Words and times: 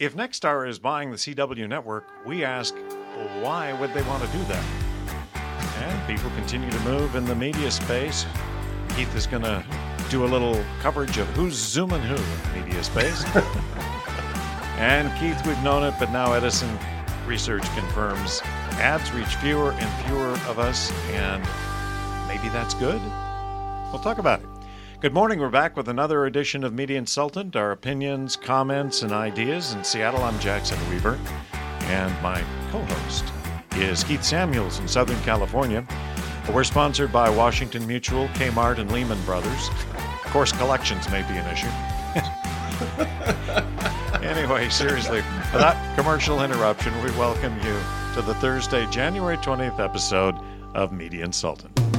If 0.00 0.16
Nexstar 0.16 0.66
is 0.66 0.78
buying 0.78 1.10
the 1.10 1.18
CW 1.18 1.68
network, 1.68 2.08
we 2.24 2.42
ask, 2.42 2.74
why 3.42 3.78
would 3.78 3.92
they 3.92 4.00
want 4.04 4.24
to 4.24 4.30
do 4.30 4.42
that? 4.44 4.64
And 5.76 6.06
people 6.06 6.30
continue 6.36 6.70
to 6.70 6.80
move 6.80 7.16
in 7.16 7.26
the 7.26 7.34
media 7.34 7.70
space. 7.70 8.24
Keith 8.96 9.14
is 9.14 9.26
going 9.26 9.42
to 9.42 9.62
do 10.08 10.24
a 10.24 10.28
little 10.28 10.64
coverage 10.80 11.18
of 11.18 11.26
who's 11.36 11.52
zooming 11.52 12.00
who 12.00 12.14
in 12.14 12.54
the 12.54 12.64
media 12.64 12.82
space. 12.82 13.22
and 14.78 15.12
Keith, 15.20 15.46
we've 15.46 15.62
known 15.62 15.82
it, 15.82 15.92
but 15.98 16.10
now 16.10 16.32
Edison 16.32 16.78
research 17.26 17.64
confirms 17.74 18.40
ads 18.80 19.12
reach 19.12 19.34
fewer 19.36 19.72
and 19.72 20.06
fewer 20.06 20.30
of 20.48 20.58
us, 20.58 20.90
and 21.10 21.42
maybe 22.26 22.48
that's 22.48 22.72
good. 22.72 23.02
We'll 23.92 24.02
talk 24.02 24.16
about 24.16 24.40
it. 24.40 24.48
Good 25.00 25.14
morning. 25.14 25.40
We're 25.40 25.48
back 25.48 25.78
with 25.78 25.88
another 25.88 26.26
edition 26.26 26.62
of 26.62 26.74
Media 26.74 26.98
Insultant. 26.98 27.56
Our 27.56 27.70
opinions, 27.70 28.36
comments, 28.36 29.00
and 29.00 29.12
ideas. 29.12 29.72
In 29.72 29.82
Seattle, 29.82 30.22
I'm 30.22 30.38
Jackson 30.40 30.78
Weaver, 30.90 31.18
and 31.84 32.22
my 32.22 32.44
co 32.70 32.82
host 32.82 33.24
is 33.76 34.04
Keith 34.04 34.22
Samuels 34.22 34.78
in 34.78 34.86
Southern 34.86 35.18
California. 35.22 35.86
We're 36.52 36.64
sponsored 36.64 37.10
by 37.10 37.30
Washington 37.30 37.86
Mutual, 37.86 38.28
Kmart, 38.28 38.76
and 38.76 38.92
Lehman 38.92 39.24
Brothers. 39.24 39.70
Of 40.22 40.32
course, 40.32 40.52
collections 40.52 41.08
may 41.08 41.22
be 41.22 41.38
an 41.38 41.46
issue. 41.46 41.70
anyway, 44.22 44.68
seriously, 44.68 45.22
without 45.54 45.96
commercial 45.96 46.42
interruption, 46.42 46.92
we 47.02 47.10
welcome 47.12 47.56
you 47.60 47.80
to 48.16 48.20
the 48.20 48.34
Thursday, 48.34 48.84
January 48.90 49.38
20th 49.38 49.80
episode 49.80 50.34
of 50.74 50.92
Media 50.92 51.24
Insultant. 51.24 51.89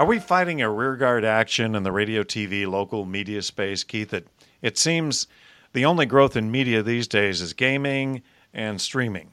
Are 0.00 0.06
we 0.06 0.18
fighting 0.18 0.62
a 0.62 0.70
rearguard 0.70 1.26
action 1.26 1.74
in 1.74 1.82
the 1.82 1.92
radio, 1.92 2.22
TV, 2.22 2.66
local 2.66 3.04
media 3.04 3.42
space, 3.42 3.84
Keith? 3.84 4.14
It, 4.14 4.26
it 4.62 4.78
seems 4.78 5.26
the 5.74 5.84
only 5.84 6.06
growth 6.06 6.36
in 6.36 6.50
media 6.50 6.82
these 6.82 7.06
days 7.06 7.42
is 7.42 7.52
gaming 7.52 8.22
and 8.54 8.80
streaming. 8.80 9.30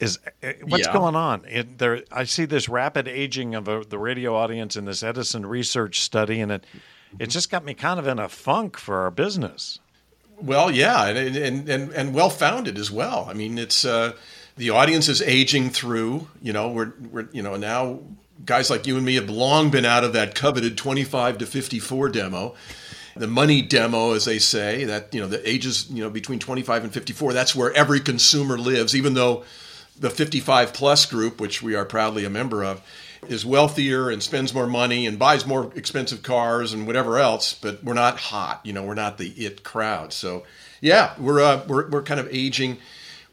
Is 0.00 0.18
eh, 0.42 0.52
what's 0.64 0.86
yeah. 0.86 0.92
going 0.92 1.16
on? 1.16 1.46
It, 1.48 1.78
there, 1.78 2.02
I 2.12 2.24
see 2.24 2.44
this 2.44 2.68
rapid 2.68 3.08
aging 3.08 3.54
of 3.54 3.68
a, 3.68 3.84
the 3.88 3.98
radio 3.98 4.36
audience 4.36 4.76
in 4.76 4.84
this 4.84 5.02
Edison 5.02 5.46
research 5.46 6.02
study, 6.02 6.42
and 6.42 6.52
it 6.52 6.66
it 7.18 7.30
just 7.30 7.50
got 7.50 7.64
me 7.64 7.72
kind 7.72 7.98
of 7.98 8.06
in 8.06 8.18
a 8.18 8.28
funk 8.28 8.76
for 8.76 8.98
our 8.98 9.10
business. 9.10 9.78
Well, 10.36 10.70
yeah, 10.70 11.06
and 11.06 11.34
and 11.38 11.66
and, 11.70 11.92
and 11.92 12.12
well 12.12 12.28
founded 12.28 12.76
as 12.76 12.90
well. 12.90 13.26
I 13.30 13.32
mean, 13.32 13.56
it's 13.56 13.86
uh, 13.86 14.12
the 14.58 14.68
audience 14.68 15.08
is 15.08 15.22
aging 15.22 15.70
through. 15.70 16.28
You 16.42 16.52
know, 16.52 16.68
we're 16.68 16.92
we're 17.10 17.28
you 17.32 17.42
know 17.42 17.56
now 17.56 18.00
guys 18.44 18.70
like 18.70 18.86
you 18.86 18.96
and 18.96 19.04
me 19.04 19.14
have 19.16 19.30
long 19.30 19.70
been 19.70 19.84
out 19.84 20.04
of 20.04 20.12
that 20.12 20.34
coveted 20.34 20.76
25 20.76 21.38
to 21.38 21.46
54 21.46 22.08
demo. 22.08 22.54
The 23.16 23.26
money 23.26 23.62
demo 23.62 24.12
as 24.12 24.24
they 24.24 24.38
say 24.38 24.84
that 24.84 25.12
you 25.12 25.20
know 25.20 25.26
the 25.26 25.48
ages 25.48 25.90
you 25.90 26.04
know 26.04 26.10
between 26.10 26.38
25 26.38 26.84
and 26.84 26.92
54 26.92 27.32
that's 27.32 27.54
where 27.54 27.72
every 27.72 27.98
consumer 27.98 28.56
lives 28.56 28.94
even 28.94 29.14
though 29.14 29.44
the 29.98 30.08
55 30.08 30.72
plus 30.72 31.04
group 31.04 31.40
which 31.40 31.60
we 31.60 31.74
are 31.74 31.84
proudly 31.84 32.24
a 32.24 32.30
member 32.30 32.62
of 32.62 32.80
is 33.26 33.44
wealthier 33.44 34.08
and 34.08 34.22
spends 34.22 34.54
more 34.54 34.68
money 34.68 35.04
and 35.04 35.18
buys 35.18 35.44
more 35.44 35.72
expensive 35.74 36.22
cars 36.22 36.72
and 36.72 36.86
whatever 36.86 37.18
else 37.18 37.54
but 37.54 37.82
we're 37.82 37.92
not 37.92 38.20
hot 38.20 38.60
you 38.64 38.72
know 38.72 38.84
we're 38.84 38.94
not 38.94 39.18
the 39.18 39.30
it 39.30 39.64
crowd. 39.64 40.12
So 40.12 40.44
yeah 40.80 41.14
we're 41.18 41.40
uh, 41.40 41.64
we're, 41.66 41.88
we're 41.90 42.04
kind 42.04 42.20
of 42.20 42.28
aging 42.30 42.78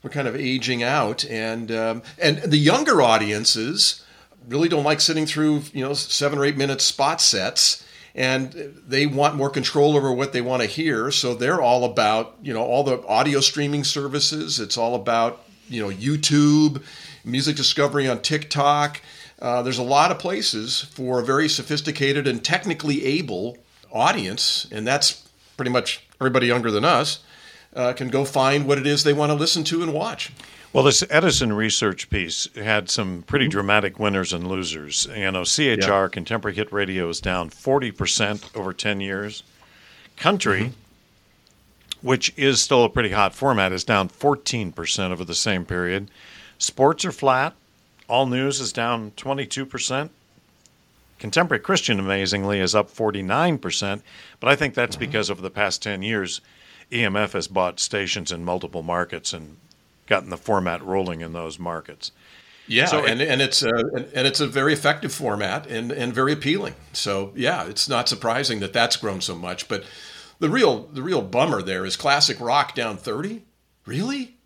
we're 0.05 0.11
kind 0.11 0.27
of 0.27 0.35
aging 0.35 0.83
out. 0.83 1.25
And 1.25 1.71
um, 1.71 2.03
and 2.21 2.37
the 2.37 2.57
younger 2.57 3.01
audiences 3.01 4.04
really 4.47 4.69
don't 4.69 4.83
like 4.83 5.01
sitting 5.01 5.25
through 5.25 5.63
you 5.73 5.83
know 5.83 5.93
seven 5.93 6.39
or 6.39 6.45
eight 6.45 6.57
minute 6.57 6.81
spot 6.81 7.21
sets 7.21 7.85
and 8.13 8.73
they 8.87 9.05
want 9.05 9.35
more 9.35 9.49
control 9.49 9.97
over 9.97 10.11
what 10.11 10.31
they 10.31 10.39
want 10.39 10.61
to 10.61 10.67
hear. 10.67 11.11
So 11.11 11.33
they're 11.33 11.61
all 11.61 11.83
about 11.83 12.35
you 12.41 12.53
know 12.53 12.63
all 12.63 12.83
the 12.83 13.05
audio 13.07 13.39
streaming 13.39 13.83
services. 13.83 14.59
It's 14.59 14.77
all 14.77 14.95
about 14.95 15.41
you 15.67 15.81
know 15.81 15.89
youtube 15.89 16.81
music 17.23 17.55
discovery 17.55 18.07
on 18.07 18.21
tiktok. 18.21 19.01
Uh, 19.39 19.61
there's 19.61 19.79
a 19.79 19.83
lot 19.83 20.11
of 20.11 20.19
places 20.19 20.81
for 20.81 21.19
a 21.19 21.25
very 21.25 21.49
sophisticated 21.49 22.27
and 22.27 22.43
technically 22.43 23.03
able 23.03 23.57
audience 23.91 24.67
and 24.71 24.85
that's 24.85 25.27
pretty 25.57 25.71
much 25.71 26.05
everybody 26.19 26.47
younger 26.47 26.71
than 26.71 26.85
us 26.85 27.19
uh, 27.75 27.93
can 27.93 28.09
go 28.09 28.25
find 28.25 28.67
what 28.67 28.77
it 28.77 28.87
is 28.87 29.03
they 29.03 29.13
want 29.13 29.29
to 29.29 29.35
listen 29.35 29.63
to 29.63 29.83
and 29.83 29.93
watch 29.93 30.31
well, 30.75 30.83
this 30.83 31.05
Edison 31.09 31.53
research 31.53 32.09
piece 32.09 32.49
had 32.53 32.89
some 32.89 33.23
pretty 33.27 33.45
mm-hmm. 33.45 33.51
dramatic 33.51 33.97
winners 33.97 34.33
and 34.33 34.45
losers. 34.45 35.07
You 35.15 35.31
know, 35.31 35.45
CHR, 35.45 35.61
yeah. 35.63 36.07
Contemporary 36.11 36.53
Hit 36.53 36.73
Radio, 36.73 37.07
is 37.07 37.21
down 37.21 37.49
40% 37.49 38.53
over 38.57 38.73
10 38.73 38.99
years. 38.99 39.43
Country, 40.17 40.63
mm-hmm. 40.63 42.05
which 42.05 42.33
is 42.35 42.61
still 42.61 42.83
a 42.83 42.89
pretty 42.89 43.11
hot 43.11 43.33
format, 43.33 43.71
is 43.71 43.85
down 43.85 44.09
14% 44.09 45.11
over 45.11 45.23
the 45.23 45.33
same 45.33 45.63
period. 45.63 46.11
Sports 46.57 47.05
are 47.05 47.13
flat. 47.13 47.53
All 48.09 48.25
news 48.25 48.59
is 48.59 48.73
down 48.73 49.11
22%. 49.11 50.09
Contemporary 51.19 51.63
Christian, 51.63 52.01
amazingly, 52.01 52.59
is 52.59 52.75
up 52.75 52.93
49%. 52.93 54.01
But 54.41 54.49
I 54.49 54.57
think 54.57 54.73
that's 54.73 54.97
mm-hmm. 54.97 55.05
because 55.05 55.31
over 55.31 55.41
the 55.41 55.49
past 55.49 55.81
10 55.81 56.01
years, 56.01 56.41
EMF 56.91 57.33
has 57.33 57.47
bought 57.47 57.79
stations 57.79 58.31
in 58.31 58.45
multiple 58.45 58.83
markets 58.83 59.33
and 59.33 59.57
gotten 60.07 60.29
the 60.29 60.37
format 60.37 60.83
rolling 60.83 61.21
in 61.21 61.33
those 61.33 61.57
markets. 61.57 62.11
Yeah, 62.67 62.85
so 62.85 63.05
and, 63.05 63.21
it, 63.21 63.29
and 63.29 63.41
it's 63.41 63.61
a, 63.61 63.69
and 63.69 64.27
it's 64.27 64.39
a 64.39 64.47
very 64.47 64.73
effective 64.73 65.13
format 65.13 65.67
and, 65.67 65.91
and 65.91 66.13
very 66.13 66.33
appealing. 66.33 66.73
So 66.93 67.31
yeah, 67.35 67.65
it's 67.65 67.87
not 67.87 68.09
surprising 68.09 68.59
that 68.61 68.73
that's 68.73 68.97
grown 68.97 69.21
so 69.21 69.35
much. 69.35 69.67
But 69.67 69.83
the 70.39 70.49
real 70.49 70.87
the 70.87 71.03
real 71.03 71.21
bummer 71.21 71.61
there 71.61 71.85
is 71.85 71.95
classic 71.95 72.39
rock 72.39 72.73
down 72.73 72.97
thirty. 72.97 73.43
Really? 73.85 74.37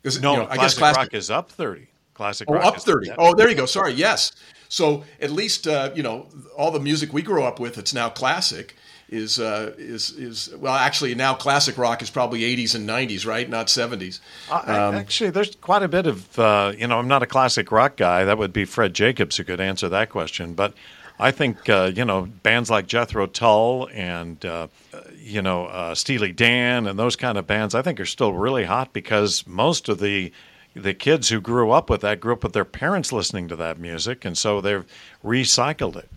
Because 0.00 0.20
no, 0.20 0.32
you 0.32 0.38
know, 0.38 0.46
classic 0.46 0.60
I 0.60 0.62
guess 0.62 0.78
classic 0.78 0.96
rock 0.98 1.14
is 1.14 1.30
up 1.30 1.50
thirty. 1.50 1.88
Classic 2.14 2.48
oh, 2.50 2.54
rock 2.54 2.64
up 2.64 2.80
thirty. 2.80 3.10
Oh, 3.18 3.34
there 3.34 3.48
you 3.48 3.54
go. 3.54 3.66
Sorry. 3.66 3.92
Yes. 3.92 4.32
So 4.70 5.04
at 5.20 5.30
least 5.30 5.66
uh, 5.66 5.90
you 5.94 6.02
know 6.02 6.26
all 6.56 6.70
the 6.70 6.80
music 6.80 7.12
we 7.12 7.20
grew 7.20 7.42
up 7.42 7.60
with. 7.60 7.76
It's 7.76 7.92
now 7.92 8.08
classic 8.08 8.76
is 9.08 9.38
uh, 9.38 9.74
is 9.78 10.10
is 10.10 10.54
well 10.56 10.74
actually 10.74 11.14
now 11.14 11.34
classic 11.34 11.78
rock 11.78 12.02
is 12.02 12.10
probably 12.10 12.40
80s 12.40 12.74
and 12.74 12.88
90s 12.88 13.26
right? 13.26 13.48
Not 13.48 13.68
70s 13.68 14.20
um, 14.50 14.94
actually 14.94 15.30
there's 15.30 15.54
quite 15.56 15.82
a 15.82 15.88
bit 15.88 16.06
of 16.06 16.38
uh, 16.38 16.72
you 16.76 16.86
know 16.86 16.98
i'm 16.98 17.08
not 17.08 17.22
a 17.22 17.26
classic 17.26 17.72
rock 17.72 17.96
guy. 17.96 18.24
That 18.24 18.38
would 18.38 18.52
be 18.52 18.64
fred 18.64 18.94
jacobs 18.94 19.36
who 19.36 19.44
could 19.44 19.60
answer 19.60 19.88
that 19.88 20.10
question. 20.10 20.54
But 20.54 20.74
i 21.18 21.30
think 21.30 21.68
uh, 21.68 21.90
you 21.94 22.04
know 22.04 22.26
bands 22.42 22.70
like 22.70 22.86
jethro 22.86 23.26
tull 23.26 23.88
and 23.92 24.44
uh, 24.44 24.68
you 25.16 25.42
know 25.42 25.66
uh, 25.66 25.94
steely 25.94 26.32
dan 26.32 26.86
and 26.86 26.98
those 26.98 27.16
kind 27.16 27.38
of 27.38 27.46
bands 27.46 27.74
i 27.74 27.82
think 27.82 27.98
are 28.00 28.06
still 28.06 28.32
really 28.32 28.64
hot 28.64 28.92
because 28.92 29.46
most 29.46 29.88
of 29.88 29.98
the 29.98 30.32
the 30.74 30.94
kids 30.94 31.28
who 31.28 31.40
grew 31.40 31.72
up 31.72 31.90
with 31.90 32.02
that 32.02 32.20
grew 32.20 32.34
up 32.34 32.44
with 32.44 32.52
their 32.52 32.64
parents 32.64 33.12
listening 33.12 33.48
to 33.48 33.56
that 33.56 33.78
music 33.78 34.24
and 34.24 34.38
so 34.38 34.60
they've 34.60 34.84
recycled 35.24 35.96
it 35.96 36.08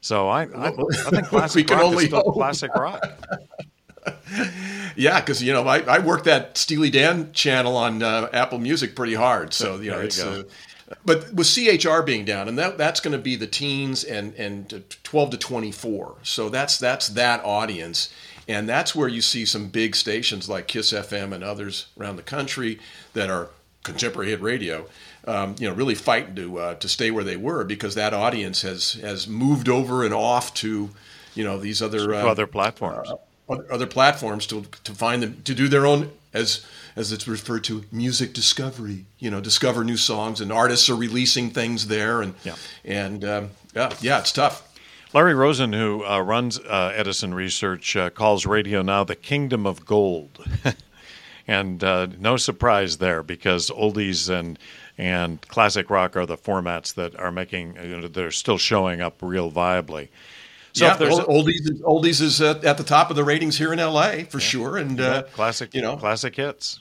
so 0.00 0.28
I, 0.28 0.44
I, 0.44 0.68
I 0.68 0.72
think 1.10 1.26
classic 1.28 1.70
rock 1.70 1.92
is 1.94 2.04
still 2.06 2.22
hope. 2.22 2.34
classic 2.34 2.74
rock. 2.74 3.02
yeah, 4.96 5.20
because 5.20 5.42
you 5.42 5.52
know 5.52 5.66
I, 5.66 5.80
I 5.80 5.98
worked 5.98 6.24
that 6.24 6.56
Steely 6.56 6.90
Dan 6.90 7.32
channel 7.32 7.76
on 7.76 8.02
uh, 8.02 8.28
Apple 8.32 8.58
Music 8.58 8.94
pretty 8.94 9.14
hard. 9.14 9.52
So 9.52 9.80
you 9.80 9.90
know 9.90 10.00
it's. 10.00 10.22
Uh, 10.22 10.44
but 11.04 11.32
with 11.34 11.46
CHR 11.46 12.00
being 12.02 12.24
down, 12.24 12.48
and 12.48 12.58
that 12.58 12.78
that's 12.78 13.00
going 13.00 13.12
to 13.12 13.18
be 13.18 13.36
the 13.36 13.46
teens 13.46 14.04
and 14.04 14.34
and 14.34 14.84
12 15.02 15.30
to 15.30 15.36
24. 15.36 16.16
So 16.22 16.48
that's 16.48 16.78
that's 16.78 17.08
that 17.08 17.44
audience, 17.44 18.12
and 18.46 18.68
that's 18.68 18.94
where 18.94 19.08
you 19.08 19.20
see 19.20 19.44
some 19.44 19.68
big 19.68 19.94
stations 19.94 20.48
like 20.48 20.66
Kiss 20.66 20.92
FM 20.92 21.32
and 21.32 21.44
others 21.44 21.88
around 21.98 22.16
the 22.16 22.22
country 22.22 22.78
that 23.12 23.28
are 23.28 23.50
contemporary 23.88 24.30
hit 24.30 24.40
radio 24.40 24.86
um, 25.28 25.56
you 25.58 25.68
know, 25.68 25.74
really 25.74 25.94
fighting 25.94 26.34
to 26.36 26.58
uh, 26.58 26.74
to 26.76 26.88
stay 26.88 27.10
where 27.10 27.24
they 27.24 27.36
were 27.36 27.62
because 27.64 27.94
that 27.94 28.14
audience 28.14 28.62
has 28.62 28.94
has 28.94 29.28
moved 29.28 29.68
over 29.68 30.04
and 30.04 30.14
off 30.14 30.54
to, 30.54 30.90
you 31.34 31.44
know, 31.44 31.58
these 31.58 31.82
other 31.82 32.14
uh, 32.14 32.26
other 32.26 32.46
platforms, 32.46 33.10
uh, 33.48 33.56
other 33.70 33.86
platforms 33.86 34.46
to 34.46 34.64
to 34.84 34.92
find 34.92 35.22
them 35.22 35.42
to 35.44 35.54
do 35.54 35.68
their 35.68 35.86
own 35.86 36.10
as 36.32 36.66
as 36.96 37.12
it's 37.12 37.28
referred 37.28 37.62
to 37.64 37.84
music 37.92 38.32
discovery. 38.32 39.04
You 39.18 39.30
know, 39.30 39.40
discover 39.40 39.84
new 39.84 39.98
songs 39.98 40.40
and 40.40 40.50
artists 40.50 40.88
are 40.88 40.96
releasing 40.96 41.50
things 41.50 41.88
there 41.88 42.22
and 42.22 42.34
yeah. 42.42 42.54
and 42.84 43.24
um, 43.24 43.50
yeah, 43.74 43.92
yeah, 44.00 44.20
it's 44.20 44.32
tough. 44.32 44.64
Larry 45.14 45.34
Rosin, 45.34 45.72
who 45.72 46.04
uh, 46.04 46.20
runs 46.20 46.58
uh, 46.58 46.92
Edison 46.94 47.32
Research, 47.32 47.96
uh, 47.96 48.10
calls 48.10 48.44
radio 48.44 48.82
now 48.82 49.04
the 49.04 49.16
kingdom 49.16 49.66
of 49.66 49.86
gold. 49.86 50.44
and 51.48 51.82
uh, 51.82 52.06
no 52.20 52.36
surprise 52.36 52.98
there 52.98 53.22
because 53.24 53.70
oldies 53.70 54.28
and 54.28 54.58
and 54.98 55.40
classic 55.48 55.90
rock 55.90 56.16
are 56.16 56.26
the 56.26 56.36
formats 56.36 56.94
that 56.94 57.18
are 57.18 57.32
making 57.32 57.76
you 57.82 58.00
know, 58.00 58.08
they're 58.08 58.30
still 58.30 58.58
showing 58.58 59.00
up 59.00 59.16
real 59.22 59.50
viably. 59.50 60.08
So 60.74 60.86
yeah, 60.86 60.96
oldies 60.96 61.62
is, 61.62 61.80
oldies 61.80 62.20
is 62.20 62.40
at, 62.40 62.64
at, 62.64 62.76
the 62.76 62.84
top 62.84 63.10
of 63.10 63.16
the 63.16 63.24
ratings 63.24 63.56
here 63.56 63.72
in 63.72 63.78
LA 63.78 64.24
for 64.28 64.38
yeah, 64.38 64.46
sure, 64.46 64.76
and 64.76 65.00
uh, 65.00 65.22
classic 65.32 65.74
you 65.74 65.82
know 65.82 65.96
classic 65.96 66.36
hits. 66.36 66.80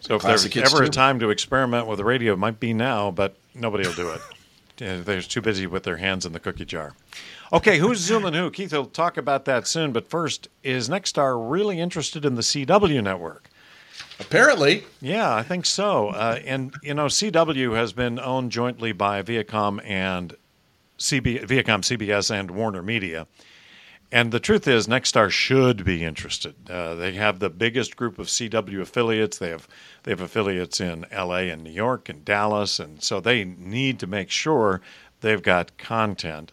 So 0.00 0.14
if 0.14 0.22
there's 0.22 0.46
ever 0.56 0.78
too. 0.78 0.84
a 0.84 0.88
time 0.88 1.18
to 1.18 1.28
experiment 1.28 1.86
with 1.86 1.98
the 1.98 2.04
radio, 2.04 2.32
it 2.32 2.38
might 2.38 2.58
be 2.58 2.72
now, 2.72 3.10
but 3.10 3.36
nobody 3.54 3.86
will 3.86 3.94
do 3.94 4.10
it. 4.10 4.20
They're 5.04 5.20
too 5.20 5.42
busy 5.42 5.66
with 5.66 5.82
their 5.82 5.98
hands 5.98 6.24
in 6.24 6.32
the 6.32 6.40
cookie 6.40 6.64
jar. 6.64 6.94
Okay, 7.52 7.78
who's 7.78 7.98
zooming 7.98 8.32
who? 8.32 8.50
Keith 8.50 8.72
will 8.72 8.86
talk 8.86 9.16
about 9.16 9.44
that 9.44 9.66
soon. 9.66 9.92
But 9.92 10.08
first, 10.08 10.48
is 10.62 10.88
Nexstar 10.88 11.38
really 11.38 11.78
interested 11.78 12.24
in 12.24 12.34
the 12.34 12.42
CW 12.42 13.02
network? 13.02 13.50
Apparently. 14.20 14.84
Yeah, 15.00 15.34
I 15.34 15.42
think 15.42 15.66
so. 15.66 16.08
Uh, 16.08 16.38
and, 16.44 16.74
you 16.82 16.94
know, 16.94 17.06
CW 17.06 17.74
has 17.74 17.92
been 17.92 18.18
owned 18.20 18.52
jointly 18.52 18.92
by 18.92 19.22
Viacom 19.22 19.80
and 19.84 20.34
CB, 20.98 21.46
Viacom, 21.46 21.82
CBS, 21.82 22.30
and 22.30 22.50
Warner 22.52 22.82
Media. 22.82 23.26
And 24.12 24.30
the 24.30 24.38
truth 24.38 24.68
is, 24.68 24.86
Nexstar 24.86 25.28
should 25.28 25.84
be 25.84 26.04
interested. 26.04 26.54
Uh, 26.70 26.94
they 26.94 27.12
have 27.14 27.40
the 27.40 27.50
biggest 27.50 27.96
group 27.96 28.20
of 28.20 28.28
CW 28.28 28.80
affiliates. 28.80 29.38
They 29.38 29.48
have 29.48 29.66
they 30.04 30.12
have 30.12 30.20
affiliates 30.20 30.80
in 30.80 31.04
L.A. 31.10 31.50
and 31.50 31.64
New 31.64 31.72
York 31.72 32.08
and 32.08 32.24
Dallas, 32.24 32.78
and 32.78 33.02
so 33.02 33.18
they 33.18 33.42
need 33.42 33.98
to 33.98 34.06
make 34.06 34.30
sure 34.30 34.80
they've 35.20 35.42
got 35.42 35.76
content. 35.78 36.52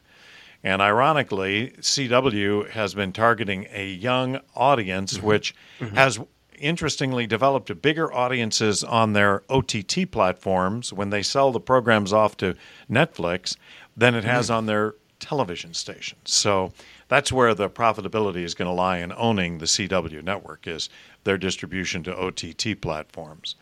And 0.64 0.82
ironically, 0.82 1.76
CW 1.80 2.70
has 2.72 2.96
been 2.96 3.12
targeting 3.12 3.68
a 3.72 3.92
young 3.92 4.40
audience, 4.56 5.14
mm-hmm. 5.14 5.28
which 5.28 5.56
mm-hmm. 5.80 5.96
has 5.96 6.20
interestingly 6.62 7.28
developed 7.28 7.82
bigger 7.82 8.14
audiences 8.14 8.84
on 8.84 9.14
their 9.14 9.44
OTT 9.50 10.10
platforms 10.12 10.94
when 10.94 11.10
they 11.10 11.22
sell 11.22 11.52
the 11.52 11.60
programs 11.60 12.14
off 12.14 12.38
to 12.38 12.56
Netflix 12.90 13.56
than 13.98 14.16
it 14.16 14.24
has 14.24 14.46
mm-hmm. 14.46 14.56
on 14.56 14.66
their 14.68 14.96
television 15.20 15.74
stations. 15.74 16.32
So 16.32 16.72
that's 17.08 17.32
where 17.32 17.54
the 17.54 17.70
profitability 17.70 18.44
is 18.44 18.54
going 18.54 18.68
to 18.68 18.74
lie 18.74 18.98
in 18.98 19.14
owning 19.16 19.60
the 19.60 19.66
CW 19.66 20.24
network 20.24 20.68
is 20.68 20.90
their 21.24 21.38
distribution 21.38 22.04
to 22.04 22.18
OTT 22.18 22.82
platforms. 22.82 23.56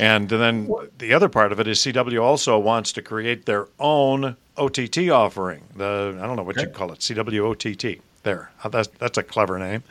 And 0.00 0.28
then 0.28 0.72
the 0.98 1.12
other 1.12 1.28
part 1.28 1.50
of 1.50 1.58
it 1.58 1.66
is 1.66 1.80
CW 1.80 2.22
also 2.22 2.58
wants 2.58 2.92
to 2.92 3.02
create 3.02 3.46
their 3.46 3.66
own 3.80 4.36
OTT 4.56 5.08
offering. 5.10 5.64
The 5.74 6.16
I 6.20 6.26
don't 6.26 6.36
know 6.36 6.44
what 6.44 6.56
okay. 6.56 6.66
you 6.66 6.72
call 6.72 6.92
it, 6.92 7.00
CW 7.00 7.50
OTT. 7.50 8.00
There, 8.22 8.50
that's 8.70 8.88
that's 8.98 9.18
a 9.18 9.22
clever 9.22 9.58
name. 9.58 9.82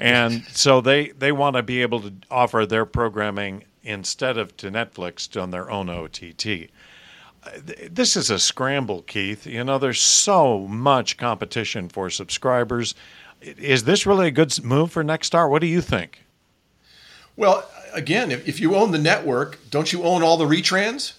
And 0.00 0.44
so 0.48 0.80
they 0.80 1.08
they 1.10 1.32
want 1.32 1.56
to 1.56 1.62
be 1.62 1.82
able 1.82 2.00
to 2.00 2.12
offer 2.30 2.66
their 2.66 2.84
programming 2.84 3.64
instead 3.82 4.36
of 4.36 4.56
to 4.58 4.70
Netflix 4.70 5.40
on 5.40 5.50
their 5.50 5.70
own 5.70 5.88
OTT. 5.88 6.70
Uh, 7.42 7.50
this 7.90 8.16
is 8.16 8.30
a 8.30 8.38
scramble, 8.38 9.02
Keith. 9.02 9.46
You 9.46 9.64
know, 9.64 9.78
there's 9.78 10.02
so 10.02 10.66
much 10.66 11.16
competition 11.16 11.88
for 11.88 12.10
subscribers. 12.10 12.94
Is 13.40 13.84
this 13.84 14.06
really 14.06 14.28
a 14.28 14.32
good 14.32 14.62
move 14.64 14.90
for 14.90 15.04
Nexstar? 15.04 15.48
What 15.48 15.60
do 15.60 15.68
you 15.68 15.80
think? 15.80 16.24
Well, 17.36 17.68
again, 17.92 18.30
if, 18.30 18.48
if 18.48 18.60
you 18.60 18.74
own 18.74 18.92
the 18.92 18.98
network, 18.98 19.58
don't 19.70 19.92
you 19.92 20.02
own 20.02 20.22
all 20.22 20.36
the 20.36 20.46
retrans? 20.46 21.12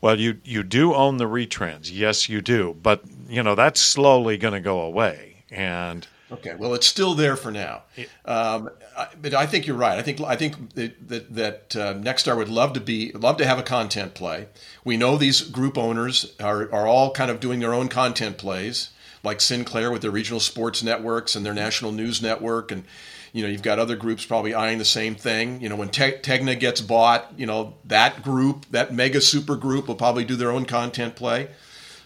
Well, 0.00 0.18
you 0.18 0.38
you 0.44 0.62
do 0.62 0.94
own 0.94 1.16
the 1.16 1.24
retrans, 1.24 1.90
yes, 1.92 2.28
you 2.28 2.40
do, 2.40 2.76
but 2.82 3.02
you 3.28 3.42
know 3.42 3.54
that's 3.56 3.80
slowly 3.80 4.36
going 4.36 4.54
to 4.54 4.60
go 4.60 4.80
away. 4.80 5.42
And 5.50 6.06
okay, 6.32 6.54
well, 6.56 6.74
it's 6.74 6.86
still 6.86 7.14
there 7.14 7.36
for 7.36 7.50
now. 7.50 7.82
Um, 8.24 8.70
I, 8.96 9.08
but 9.20 9.34
I 9.34 9.46
think 9.46 9.66
you're 9.66 9.76
right. 9.76 9.98
I 9.98 10.02
think 10.02 10.20
I 10.20 10.36
think 10.36 10.74
that 10.74 11.08
that, 11.08 11.34
that 11.34 11.76
uh, 11.76 11.94
Nexstar 11.94 12.36
would 12.36 12.48
love 12.48 12.72
to 12.74 12.80
be 12.80 13.12
love 13.12 13.36
to 13.38 13.46
have 13.46 13.58
a 13.58 13.62
content 13.62 14.14
play. 14.14 14.48
We 14.84 14.96
know 14.96 15.16
these 15.16 15.42
group 15.42 15.78
owners 15.78 16.34
are 16.40 16.72
are 16.72 16.86
all 16.86 17.12
kind 17.12 17.30
of 17.30 17.40
doing 17.40 17.60
their 17.60 17.74
own 17.74 17.88
content 17.88 18.38
plays, 18.38 18.90
like 19.22 19.40
Sinclair 19.40 19.90
with 19.90 20.02
their 20.02 20.10
regional 20.10 20.40
sports 20.40 20.82
networks 20.82 21.34
and 21.36 21.44
their 21.44 21.54
national 21.54 21.92
news 21.92 22.22
network, 22.22 22.70
and 22.70 22.84
you 23.32 23.42
know, 23.42 23.48
you've 23.48 23.62
got 23.62 23.78
other 23.78 23.96
groups 23.96 24.24
probably 24.24 24.54
eyeing 24.54 24.78
the 24.78 24.84
same 24.84 25.14
thing. 25.14 25.60
You 25.60 25.68
know, 25.68 25.76
when 25.76 25.90
Te- 25.90 26.18
Tegna 26.18 26.58
gets 26.58 26.80
bought, 26.80 27.32
you 27.36 27.46
know, 27.46 27.74
that 27.84 28.22
group, 28.22 28.66
that 28.70 28.92
mega 28.92 29.20
super 29.20 29.56
group, 29.56 29.88
will 29.88 29.94
probably 29.94 30.24
do 30.24 30.36
their 30.36 30.50
own 30.50 30.64
content 30.64 31.14
play. 31.16 31.48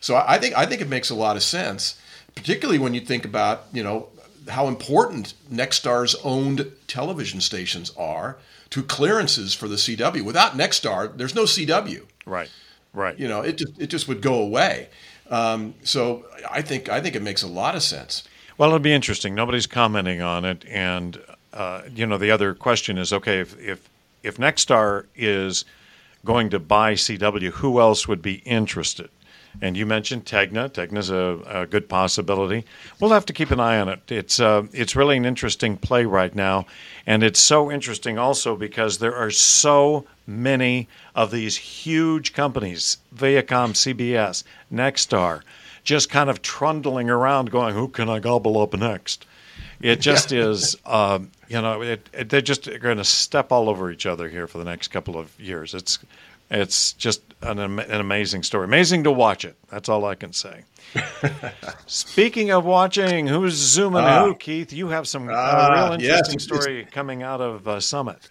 So 0.00 0.16
I 0.16 0.38
think 0.38 0.56
I 0.56 0.66
think 0.66 0.80
it 0.80 0.88
makes 0.88 1.10
a 1.10 1.14
lot 1.14 1.36
of 1.36 1.42
sense, 1.42 1.98
particularly 2.34 2.78
when 2.78 2.92
you 2.92 3.00
think 3.00 3.24
about 3.24 3.66
you 3.72 3.82
know 3.82 4.08
how 4.48 4.68
important 4.68 5.34
Nexstar's 5.50 6.14
owned 6.24 6.70
television 6.86 7.40
stations 7.40 7.92
are 7.96 8.36
to 8.70 8.82
clearances 8.82 9.54
for 9.54 9.68
the 9.68 9.76
CW. 9.76 10.22
Without 10.22 10.52
Nexstar, 10.52 11.16
there's 11.16 11.34
no 11.34 11.44
CW. 11.44 12.06
Right. 12.26 12.50
Right. 12.94 13.18
You 13.18 13.28
know, 13.28 13.40
it 13.40 13.56
just 13.56 13.78
it 13.78 13.86
just 13.88 14.08
would 14.08 14.20
go 14.20 14.34
away. 14.34 14.88
Um, 15.30 15.74
so 15.82 16.26
I 16.50 16.62
think 16.62 16.88
I 16.88 17.00
think 17.00 17.16
it 17.16 17.22
makes 17.22 17.42
a 17.42 17.48
lot 17.48 17.74
of 17.74 17.82
sense. 17.82 18.24
Well, 18.58 18.68
it'll 18.68 18.80
be 18.80 18.92
interesting. 18.92 19.34
Nobody's 19.34 19.66
commenting 19.66 20.20
on 20.20 20.44
it, 20.44 20.64
and 20.68 21.18
uh, 21.52 21.82
you 21.94 22.06
know, 22.06 22.18
the 22.18 22.30
other 22.30 22.54
question 22.54 22.98
is, 22.98 23.12
okay, 23.12 23.40
if 23.40 23.58
if 23.58 23.88
if 24.22 24.36
Nexstar 24.36 25.06
is 25.16 25.64
going 26.24 26.50
to 26.50 26.58
buy 26.58 26.94
CW, 26.94 27.50
who 27.50 27.80
else 27.80 28.06
would 28.06 28.22
be 28.22 28.34
interested? 28.44 29.08
And 29.60 29.76
you 29.76 29.84
mentioned 29.86 30.24
Tegna. 30.24 30.70
Tegna's 30.70 31.10
a, 31.10 31.40
a 31.46 31.66
good 31.66 31.88
possibility. 31.88 32.64
We'll 32.98 33.10
have 33.10 33.26
to 33.26 33.32
keep 33.32 33.50
an 33.50 33.60
eye 33.60 33.78
on 33.78 33.88
it. 33.88 34.00
It's 34.10 34.40
uh, 34.40 34.66
it's 34.72 34.96
really 34.96 35.16
an 35.16 35.24
interesting 35.24 35.76
play 35.76 36.04
right 36.04 36.34
now, 36.34 36.66
and 37.06 37.22
it's 37.22 37.40
so 37.40 37.70
interesting 37.70 38.18
also 38.18 38.56
because 38.56 38.98
there 38.98 39.14
are 39.14 39.30
so 39.30 40.06
many 40.26 40.88
of 41.14 41.30
these 41.30 41.56
huge 41.56 42.32
companies: 42.32 42.98
Viacom, 43.14 43.74
CBS, 43.74 44.44
Nexstar 44.72 45.42
just 45.84 46.10
kind 46.10 46.30
of 46.30 46.42
trundling 46.42 47.10
around, 47.10 47.50
going, 47.50 47.74
"Who 47.74 47.88
can 47.88 48.08
I 48.08 48.18
gobble 48.20 48.60
up 48.60 48.74
next?" 48.74 49.26
It 49.80 50.00
just 50.00 50.30
yeah. 50.30 50.44
is, 50.44 50.76
um, 50.86 51.30
you 51.48 51.60
know, 51.60 51.82
it, 51.82 52.08
it, 52.12 52.28
they're 52.28 52.40
just 52.40 52.68
going 52.80 52.98
to 52.98 53.04
step 53.04 53.50
all 53.50 53.68
over 53.68 53.90
each 53.90 54.06
other 54.06 54.28
here 54.28 54.46
for 54.46 54.58
the 54.58 54.64
next 54.64 54.88
couple 54.88 55.18
of 55.18 55.38
years. 55.40 55.74
It's 55.74 55.98
it's 56.50 56.92
just 56.92 57.22
an, 57.42 57.58
an 57.58 58.00
amazing 58.00 58.42
story, 58.42 58.64
amazing 58.64 59.04
to 59.04 59.12
watch 59.12 59.44
it. 59.44 59.56
That's 59.70 59.88
all 59.88 60.04
I 60.04 60.14
can 60.14 60.32
say. 60.32 60.64
Speaking 61.86 62.50
of 62.50 62.64
watching, 62.64 63.26
who's 63.26 63.54
zooming 63.54 64.04
uh, 64.04 64.24
who, 64.24 64.34
Keith? 64.34 64.72
You 64.72 64.88
have 64.88 65.08
some 65.08 65.28
uh, 65.28 65.68
real 65.72 65.92
interesting 65.92 66.34
yes, 66.34 66.42
story 66.42 66.86
coming 66.90 67.22
out 67.22 67.40
of 67.40 67.66
uh, 67.66 67.80
Summit. 67.80 68.30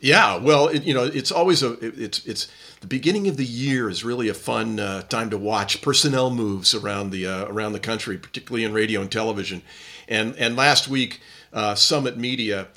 Yeah, 0.00 0.38
well, 0.38 0.68
it, 0.68 0.84
you 0.84 0.94
know, 0.94 1.04
it's 1.04 1.30
always 1.30 1.62
a 1.62 1.72
it's 1.82 2.24
it's 2.26 2.48
the 2.80 2.86
beginning 2.86 3.28
of 3.28 3.36
the 3.36 3.44
year 3.44 3.90
is 3.90 4.02
really 4.02 4.28
a 4.28 4.34
fun 4.34 4.80
uh, 4.80 5.02
time 5.02 5.28
to 5.30 5.36
watch 5.36 5.82
personnel 5.82 6.30
moves 6.30 6.74
around 6.74 7.10
the 7.10 7.26
uh, 7.26 7.44
around 7.46 7.72
the 7.72 7.80
country, 7.80 8.16
particularly 8.16 8.64
in 8.64 8.72
radio 8.72 9.02
and 9.02 9.12
television. 9.12 9.62
And 10.08 10.34
and 10.36 10.56
last 10.56 10.88
week, 10.88 11.20
uh, 11.52 11.74
Summit 11.74 12.16
Media 12.16 12.68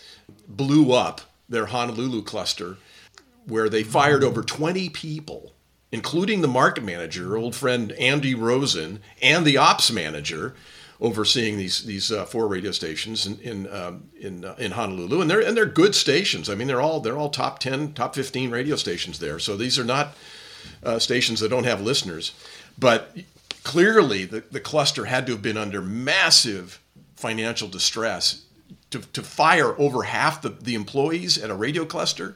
blew 0.48 0.92
up 0.92 1.22
their 1.48 1.68
Honolulu 1.68 2.24
cluster, 2.24 2.78
where 3.45 3.69
they 3.69 3.84
fired 3.84 4.24
over 4.24 4.42
20 4.42 4.90
people, 4.90 5.54
including 5.92 6.42
the 6.42 6.47
market 6.47 6.83
manager, 6.83 7.38
old 7.38 7.56
friend 7.56 7.92
Andy 7.94 8.35
Rosen, 8.35 9.00
and 9.21 9.45
the 9.45 9.57
ops 9.57 9.92
manager 9.92 10.56
overseeing 11.02 11.57
these 11.57 11.83
these 11.83 12.12
uh, 12.12 12.26
four 12.26 12.47
radio 12.47 12.71
stations 12.71 13.26
in 13.26 13.40
in 13.40 13.73
um, 13.73 14.09
in, 14.19 14.45
uh, 14.45 14.56
in 14.57 14.71
Honolulu, 14.71 15.21
and 15.21 15.30
they're 15.30 15.42
and 15.42 15.56
they're 15.56 15.66
good 15.66 15.95
stations. 15.95 16.50
I 16.50 16.56
mean, 16.56 16.68
they're 16.68 16.81
all 16.81 17.00
they're 17.00 17.18
all 17.18 17.30
top 17.30 17.59
ten, 17.59 17.94
top 17.94 18.16
fifteen 18.16 18.52
radio 18.52 18.76
stations 18.76 19.19
there. 19.19 19.40
So 19.40 19.57
these 19.57 19.78
are 19.78 19.83
not 19.83 20.16
uh, 20.83 21.00
stations 21.00 21.40
that 21.42 21.50
don't 21.50 21.66
have 21.66 21.81
listeners, 21.81 22.33
but 22.78 23.16
clearly 23.64 24.26
the, 24.26 24.44
the 24.52 24.59
cluster 24.59 25.06
had 25.06 25.26
to 25.26 25.33
have 25.33 25.42
been 25.42 25.57
under 25.57 25.81
massive 25.81 26.80
financial 27.16 27.68
distress 27.68 28.44
to, 28.92 29.00
to 29.00 29.23
fire 29.23 29.80
over 29.80 30.04
half 30.04 30.42
the, 30.42 30.50
the 30.50 30.76
employees 30.76 31.38
at 31.38 31.50
a 31.50 31.56
radio 31.56 31.85
cluster 31.85 32.35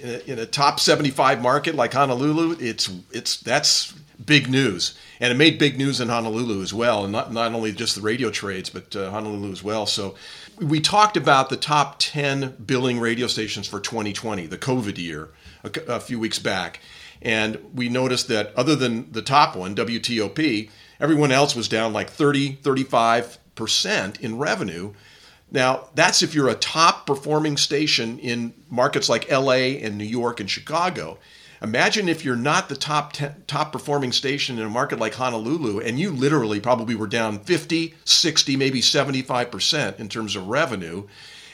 in 0.00 0.38
a, 0.38 0.46
top 0.46 0.80
75 0.80 1.40
market 1.42 1.74
like 1.74 1.92
Honolulu. 1.92 2.56
It's 2.60 2.90
it's 3.12 3.38
that's 3.40 3.92
big 4.24 4.50
news 4.50 4.98
and 5.20 5.30
it 5.32 5.36
made 5.36 5.58
big 5.58 5.76
news 5.76 6.00
in 6.00 6.08
Honolulu 6.08 6.62
as 6.62 6.72
well, 6.72 7.04
and 7.04 7.12
not 7.12 7.32
not 7.32 7.52
only 7.52 7.72
just 7.72 7.94
the 7.94 8.00
radio 8.00 8.30
trades, 8.30 8.70
but 8.70 8.96
uh, 8.96 9.10
Honolulu 9.10 9.52
as 9.52 9.62
well. 9.62 9.86
So 9.86 10.14
we 10.58 10.80
talked 10.80 11.16
about 11.16 11.50
the 11.50 11.56
top 11.56 11.96
10 11.98 12.56
billing 12.64 12.98
radio 12.98 13.26
stations 13.26 13.68
for 13.68 13.80
2020, 13.80 14.46
the 14.46 14.58
COVID 14.58 14.98
year, 14.98 15.28
a, 15.62 15.94
a 15.94 16.00
few 16.00 16.18
weeks 16.18 16.38
back, 16.38 16.80
and 17.20 17.58
we 17.74 17.90
noticed 17.90 18.28
that 18.28 18.54
other 18.56 18.74
than 18.74 19.12
the 19.12 19.22
top 19.22 19.54
one, 19.54 19.76
WTOP, 19.76 20.70
everyone 20.98 21.32
else 21.32 21.54
was 21.54 21.68
down 21.68 21.92
like 21.92 22.08
30, 22.08 22.56
35 22.62 23.38
percent 23.54 24.20
in 24.20 24.38
revenue. 24.38 24.94
Now, 25.50 25.88
that's 25.94 26.22
if 26.22 26.34
you're 26.34 26.48
a 26.48 26.54
top 26.54 27.06
performing 27.06 27.56
station 27.56 28.18
in 28.18 28.54
markets 28.68 29.08
like 29.08 29.30
LA 29.30 29.76
and 29.82 29.98
New 29.98 30.04
York 30.04 30.40
and 30.40 30.48
Chicago. 30.48 31.18
Imagine 31.62 32.08
if 32.08 32.24
you're 32.24 32.36
not 32.36 32.68
the 32.68 32.76
top 32.76 33.12
ten, 33.12 33.34
top 33.46 33.70
performing 33.70 34.12
station 34.12 34.58
in 34.58 34.64
a 34.64 34.70
market 34.70 34.98
like 34.98 35.14
Honolulu 35.14 35.80
and 35.80 36.00
you 36.00 36.10
literally 36.10 36.58
probably 36.58 36.94
were 36.94 37.06
down 37.06 37.38
50, 37.40 37.94
60, 38.04 38.56
maybe 38.56 38.80
75% 38.80 40.00
in 40.00 40.08
terms 40.08 40.36
of 40.36 40.48
revenue 40.48 41.06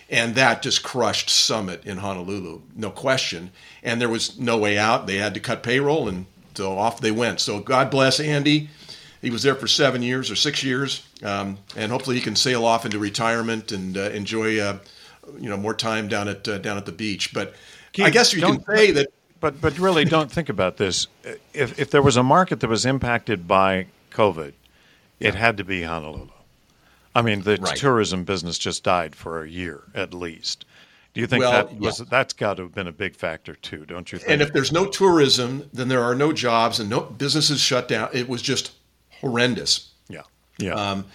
and 0.09 0.35
that 0.37 0.63
just 0.63 0.83
crushed 0.83 1.31
Summit 1.31 1.85
in 1.85 1.99
Honolulu, 1.99 2.63
no 2.77 2.91
question. 2.91 3.51
And 3.83 4.01
there 4.01 4.09
was 4.09 4.39
no 4.39 4.57
way 4.57 4.79
out. 4.79 5.07
They 5.07 5.17
had 5.17 5.35
to 5.35 5.41
cut 5.41 5.63
payroll 5.63 6.09
and 6.09 6.27
so 6.55 6.79
off 6.79 7.01
they 7.01 7.11
went. 7.11 7.41
So 7.41 7.61
God 7.61 7.91
bless 7.91 8.21
Andy. 8.21 8.69
He 9.23 9.31
was 9.31 9.43
there 9.43 9.55
for 9.55 9.67
seven 9.67 10.03
years 10.03 10.31
or 10.31 10.37
six 10.37 10.63
years, 10.63 11.07
um, 11.23 11.59
and 11.77 11.91
hopefully 11.91 12.17
he 12.17 12.23
can 12.23 12.37
sail 12.37 12.65
off 12.65 12.85
into 12.85 12.99
retirement 12.99 13.73
and 13.73 13.97
uh, 13.97 14.11
enjoy 14.11 14.59
uh, 14.59 14.79
you 15.39 15.49
know 15.49 15.57
more 15.57 15.75
time 15.75 16.09
down 16.09 16.29
at 16.29 16.47
uh, 16.47 16.59
down 16.59 16.77
at 16.77 16.87
the 16.87 16.93
beach. 16.93 17.33
But 17.33 17.55
Keith, 17.93 18.07
I 18.07 18.11
guess 18.11 18.33
you 18.33 18.43
can 18.43 18.65
say 18.65 18.91
that 18.93 19.09
But 19.41 19.61
but 19.61 19.79
really, 19.79 20.05
don't 20.05 20.31
think 20.31 20.49
about 20.49 20.77
this. 20.77 21.07
If 21.53 21.79
if 21.79 21.91
there 21.91 22.03
was 22.03 22.17
a 22.17 22.23
market 22.23 22.61
that 22.61 22.69
was 22.69 22.87
impacted 22.87 23.47
by 23.49 23.87
COVID, 24.11 24.53
it 25.21 25.35
had 25.35 25.57
to 25.57 25.65
be 25.65 25.83
Honolulu. 25.83 26.29
I 27.15 27.23
mean, 27.23 27.43
the 27.43 27.57
Right. 27.57 27.77
tourism 27.77 28.25
business 28.25 28.59
just 28.59 28.85
died 28.85 29.17
for 29.17 29.43
a 29.43 29.49
year 29.49 29.85
at 29.95 30.13
least. 30.13 30.67
Do 31.15 31.23
you 31.23 31.27
think 31.27 31.41
Well, 31.41 31.53
that 31.53 31.79
was 31.79 32.01
yeah. 32.01 32.07
that's 32.11 32.35
got 32.35 32.59
to 32.59 32.65
have 32.65 32.75
been 32.75 32.87
a 32.87 32.93
big 32.93 33.17
factor 33.17 33.55
too? 33.55 33.87
Don't 33.87 34.13
you 34.13 34.19
think? 34.19 34.31
And 34.31 34.43
if 34.43 34.53
there's 34.53 34.71
no 34.71 34.85
tourism, 34.87 35.71
then 35.73 35.89
there 35.89 36.03
are 36.03 36.15
no 36.15 36.33
jobs 36.35 36.79
and 36.79 36.91
no 36.91 37.01
businesses 37.01 37.59
shut 37.61 37.89
down. 37.89 38.11
It 38.13 38.29
was 38.29 38.43
just 38.43 38.73
horrendous. 39.21 39.91
yeah, 40.09 40.23
yeah. 40.59 40.75
Um, 40.75 41.07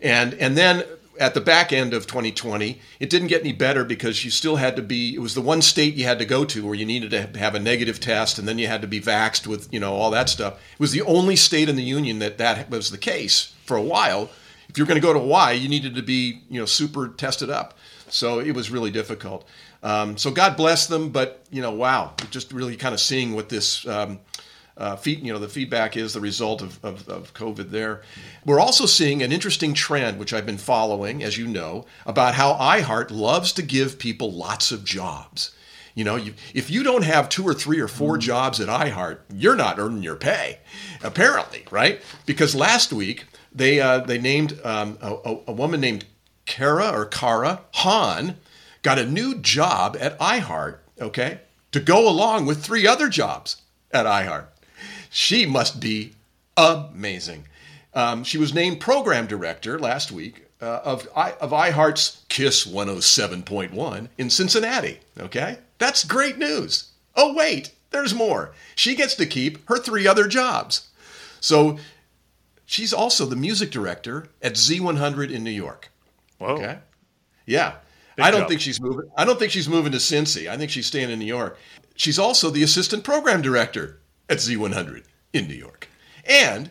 and 0.00 0.34
and 0.34 0.56
then 0.56 0.84
at 1.18 1.34
the 1.34 1.40
back 1.40 1.72
end 1.72 1.92
of 1.92 2.06
2020, 2.06 2.80
it 3.00 3.10
didn't 3.10 3.28
get 3.28 3.40
any 3.40 3.52
better 3.52 3.84
because 3.84 4.24
you 4.24 4.30
still 4.30 4.56
had 4.56 4.76
to 4.76 4.82
be. 4.82 5.14
It 5.14 5.20
was 5.20 5.34
the 5.34 5.40
one 5.40 5.62
state 5.62 5.94
you 5.94 6.04
had 6.04 6.18
to 6.18 6.24
go 6.24 6.44
to 6.44 6.64
where 6.64 6.74
you 6.74 6.86
needed 6.86 7.10
to 7.10 7.38
have 7.38 7.54
a 7.54 7.60
negative 7.60 8.00
test, 8.00 8.38
and 8.38 8.46
then 8.46 8.58
you 8.58 8.66
had 8.66 8.82
to 8.82 8.88
be 8.88 9.00
vaxxed 9.00 9.46
with 9.46 9.72
you 9.72 9.80
know 9.80 9.94
all 9.94 10.10
that 10.12 10.28
stuff. 10.28 10.54
It 10.54 10.80
was 10.80 10.92
the 10.92 11.02
only 11.02 11.36
state 11.36 11.68
in 11.68 11.76
the 11.76 11.82
union 11.82 12.18
that 12.20 12.38
that 12.38 12.70
was 12.70 12.90
the 12.90 12.98
case 12.98 13.54
for 13.64 13.76
a 13.76 13.82
while. 13.82 14.30
If 14.68 14.76
you're 14.76 14.86
going 14.86 15.00
to 15.00 15.06
go 15.06 15.12
to 15.12 15.18
Hawaii, 15.18 15.56
you 15.56 15.68
needed 15.68 15.94
to 15.96 16.02
be 16.02 16.42
you 16.48 16.60
know 16.60 16.66
super 16.66 17.08
tested 17.08 17.50
up. 17.50 17.76
So 18.08 18.40
it 18.40 18.52
was 18.52 18.70
really 18.70 18.90
difficult. 18.90 19.46
Um, 19.82 20.16
so 20.16 20.30
God 20.30 20.56
bless 20.56 20.86
them, 20.86 21.10
but 21.10 21.44
you 21.50 21.62
know, 21.62 21.72
wow, 21.72 22.14
just 22.30 22.52
really 22.52 22.76
kind 22.76 22.94
of 22.94 23.00
seeing 23.00 23.34
what 23.34 23.48
this. 23.48 23.86
Um, 23.86 24.20
uh, 24.78 24.96
feed, 24.96 25.24
you 25.26 25.32
know, 25.32 25.38
the 25.38 25.48
feedback 25.48 25.96
is 25.96 26.14
the 26.14 26.20
result 26.20 26.62
of, 26.62 26.82
of, 26.84 27.08
of 27.08 27.34
COVID 27.34 27.70
there. 27.70 28.00
We're 28.46 28.60
also 28.60 28.86
seeing 28.86 29.22
an 29.22 29.32
interesting 29.32 29.74
trend, 29.74 30.18
which 30.18 30.32
I've 30.32 30.46
been 30.46 30.56
following, 30.58 31.22
as 31.22 31.36
you 31.36 31.46
know, 31.46 31.84
about 32.06 32.34
how 32.34 32.54
iHeart 32.54 33.10
loves 33.10 33.52
to 33.54 33.62
give 33.62 33.98
people 33.98 34.32
lots 34.32 34.70
of 34.72 34.84
jobs. 34.84 35.54
You 35.94 36.04
know, 36.04 36.14
you, 36.14 36.34
if 36.54 36.70
you 36.70 36.84
don't 36.84 37.02
have 37.04 37.28
two 37.28 37.42
or 37.42 37.54
three 37.54 37.80
or 37.80 37.88
four 37.88 38.18
jobs 38.18 38.60
at 38.60 38.68
iHeart, 38.68 39.18
you're 39.34 39.56
not 39.56 39.80
earning 39.80 40.04
your 40.04 40.14
pay, 40.14 40.60
apparently, 41.02 41.64
right? 41.72 42.00
Because 42.24 42.54
last 42.54 42.92
week 42.92 43.26
they 43.52 43.80
uh, 43.80 43.98
they 43.98 44.18
named 44.18 44.60
um, 44.64 44.96
a, 45.02 45.12
a- 45.24 45.40
a 45.48 45.52
woman 45.52 45.80
named 45.80 46.04
Kara 46.46 46.90
or 46.90 47.04
Kara 47.04 47.62
Hahn 47.74 48.36
got 48.82 48.98
a 49.00 49.06
new 49.06 49.34
job 49.38 49.96
at 49.98 50.16
iHeart, 50.20 50.78
okay, 51.00 51.40
to 51.72 51.80
go 51.80 52.08
along 52.08 52.46
with 52.46 52.62
three 52.62 52.86
other 52.86 53.08
jobs 53.08 53.62
at 53.90 54.06
iHeart. 54.06 54.46
She 55.10 55.46
must 55.46 55.80
be 55.80 56.12
amazing. 56.56 57.44
Um, 57.94 58.24
she 58.24 58.38
was 58.38 58.54
named 58.54 58.80
program 58.80 59.26
director 59.26 59.78
last 59.78 60.12
week 60.12 60.46
uh, 60.60 60.80
of, 60.84 61.08
I, 61.16 61.32
of 61.32 61.50
iHeart's 61.50 62.24
Kiss 62.28 62.66
107.1 62.66 64.08
in 64.18 64.30
Cincinnati. 64.30 65.00
Okay? 65.18 65.58
That's 65.78 66.04
great 66.04 66.38
news. 66.38 66.90
Oh, 67.16 67.34
wait, 67.34 67.72
there's 67.90 68.14
more. 68.14 68.52
She 68.74 68.94
gets 68.94 69.14
to 69.16 69.26
keep 69.26 69.66
her 69.68 69.78
three 69.78 70.06
other 70.06 70.28
jobs. 70.28 70.88
So 71.40 71.78
she's 72.66 72.92
also 72.92 73.24
the 73.24 73.36
music 73.36 73.70
director 73.70 74.28
at 74.42 74.54
Z100 74.54 75.30
in 75.30 75.42
New 75.42 75.50
York. 75.50 75.90
Whoa. 76.38 76.48
Okay. 76.54 76.78
Yeah. 77.46 77.74
Big 78.16 78.26
I 78.26 78.30
don't 78.30 78.42
job. 78.42 78.48
think 78.48 78.60
she's 78.60 78.80
moving. 78.80 79.10
I 79.16 79.24
don't 79.24 79.38
think 79.38 79.52
she's 79.52 79.68
moving 79.68 79.92
to 79.92 79.98
Cincy. 79.98 80.48
I 80.48 80.56
think 80.56 80.70
she's 80.70 80.86
staying 80.86 81.10
in 81.10 81.18
New 81.18 81.24
York. 81.24 81.58
She's 81.94 82.18
also 82.18 82.50
the 82.50 82.62
assistant 82.62 83.04
program 83.04 83.42
director 83.42 84.00
at 84.28 84.38
Z100 84.38 85.04
in 85.32 85.48
New 85.48 85.54
York. 85.54 85.88
And 86.24 86.70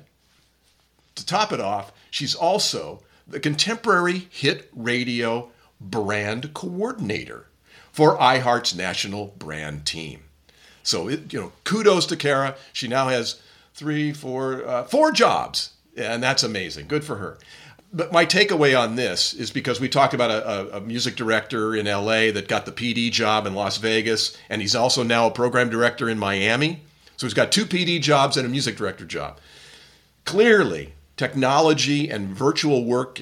to 1.15 1.25
top 1.25 1.51
it 1.51 1.59
off, 1.59 1.91
she's 2.11 2.35
also 2.35 3.03
the 3.27 3.39
contemporary 3.39 4.27
hit 4.29 4.69
radio 4.75 5.49
brand 5.81 6.53
coordinator 6.53 7.47
for 7.91 8.17
iHeart's 8.17 8.75
national 8.75 9.33
brand 9.37 9.85
team. 9.85 10.21
So 10.83 11.09
it, 11.09 11.33
you 11.33 11.41
know, 11.41 11.51
kudos 11.63 12.05
to 12.07 12.15
Kara. 12.15 12.55
She 12.71 12.87
now 12.87 13.09
has 13.09 13.41
three, 13.73 14.13
four, 14.13 14.65
uh, 14.65 14.83
four 14.83 15.11
jobs, 15.11 15.73
and 15.97 16.23
that's 16.23 16.43
amazing. 16.43 16.87
Good 16.87 17.03
for 17.03 17.17
her. 17.17 17.37
But 17.91 18.11
my 18.11 18.25
takeaway 18.25 18.77
on 18.77 18.95
this 18.95 19.33
is 19.33 19.49
because 19.49 19.79
we 19.79 19.89
talked 19.89 20.13
about 20.13 20.29
a, 20.29 20.47
a, 20.47 20.77
a 20.77 20.81
music 20.81 21.15
director 21.15 21.75
in 21.75 21.85
LA 21.85 22.31
that 22.31 22.47
got 22.47 22.65
the 22.65 22.71
PD 22.71 23.11
job 23.11 23.47
in 23.47 23.53
Las 23.53 23.77
Vegas, 23.77 24.37
and 24.49 24.61
he's 24.61 24.75
also 24.75 25.03
now 25.03 25.27
a 25.27 25.31
program 25.31 25.69
director 25.69 26.09
in 26.09 26.19
Miami. 26.19 26.81
So 27.17 27.25
he's 27.25 27.33
got 27.33 27.51
two 27.51 27.65
PD 27.65 27.99
jobs 28.01 28.37
and 28.37 28.45
a 28.45 28.49
music 28.49 28.77
director 28.77 29.05
job. 29.05 29.39
Clearly, 30.25 30.93
technology 31.17 32.09
and 32.09 32.29
virtual 32.29 32.85
work 32.85 33.21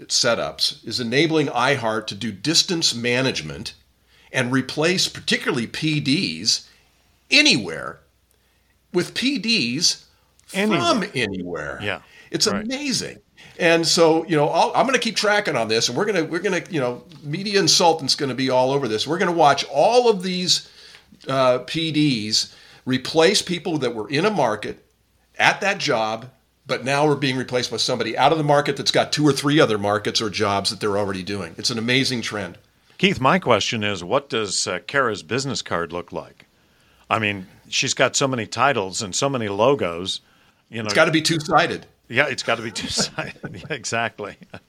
setups 0.00 0.86
is 0.86 1.00
enabling 1.00 1.46
iHeart 1.48 2.06
to 2.08 2.14
do 2.14 2.32
distance 2.32 2.94
management 2.94 3.74
and 4.32 4.52
replace 4.52 5.08
particularly 5.08 5.66
PDs 5.66 6.66
anywhere 7.30 8.00
with 8.92 9.14
PDs 9.14 10.04
from 10.46 10.72
Anywhere. 10.72 11.10
anywhere. 11.14 11.78
Yeah, 11.82 12.00
It's 12.30 12.46
right. 12.46 12.64
amazing. 12.64 13.18
And 13.58 13.86
so, 13.86 14.24
you 14.26 14.36
know, 14.36 14.48
I'll, 14.48 14.72
I'm 14.74 14.86
going 14.86 14.94
to 14.94 15.00
keep 15.00 15.16
tracking 15.16 15.54
on 15.56 15.68
this, 15.68 15.88
and 15.88 15.96
we're 15.96 16.06
going 16.06 16.16
to, 16.16 16.22
we're 16.30 16.40
going 16.40 16.62
to, 16.62 16.72
you 16.72 16.80
know, 16.80 17.04
media 17.22 17.58
consultants 17.58 18.14
going 18.14 18.30
to 18.30 18.34
be 18.34 18.50
all 18.50 18.70
over 18.72 18.88
this. 18.88 19.06
We're 19.06 19.18
going 19.18 19.30
to 19.30 19.36
watch 19.36 19.64
all 19.72 20.08
of 20.08 20.22
these 20.22 20.68
uh, 21.28 21.60
PDs 21.60 22.52
replace 22.84 23.42
people 23.42 23.78
that 23.78 23.94
were 23.94 24.08
in 24.08 24.24
a 24.24 24.30
market 24.30 24.84
at 25.38 25.60
that 25.60 25.78
job, 25.78 26.30
but 26.66 26.84
now 26.84 27.06
we're 27.06 27.16
being 27.16 27.36
replaced 27.36 27.70
by 27.70 27.76
somebody 27.78 28.16
out 28.16 28.32
of 28.32 28.38
the 28.38 28.44
market 28.44 28.76
that's 28.76 28.90
got 28.90 29.12
two 29.12 29.26
or 29.26 29.32
three 29.32 29.58
other 29.60 29.78
markets 29.78 30.20
or 30.20 30.30
jobs 30.30 30.70
that 30.70 30.80
they're 30.80 30.98
already 30.98 31.22
doing. 31.22 31.54
It's 31.58 31.70
an 31.70 31.78
amazing 31.78 32.22
trend. 32.22 32.58
Keith, 32.98 33.20
my 33.20 33.38
question 33.38 33.82
is, 33.82 34.04
what 34.04 34.28
does 34.28 34.66
uh, 34.66 34.78
Kara's 34.86 35.22
business 35.22 35.62
card 35.62 35.92
look 35.92 36.12
like? 36.12 36.46
I 37.08 37.18
mean, 37.18 37.46
she's 37.68 37.94
got 37.94 38.14
so 38.14 38.28
many 38.28 38.46
titles 38.46 39.02
and 39.02 39.14
so 39.14 39.28
many 39.28 39.48
logos. 39.48 40.20
You 40.68 40.82
know, 40.82 40.86
It's 40.86 40.94
got 40.94 41.06
to 41.06 41.10
be 41.10 41.22
two 41.22 41.40
sided. 41.40 41.86
yeah, 42.08 42.26
it's 42.28 42.42
got 42.42 42.56
to 42.56 42.62
be 42.62 42.70
two 42.70 42.88
sided. 42.88 43.34
yeah, 43.52 43.62
exactly. 43.70 44.36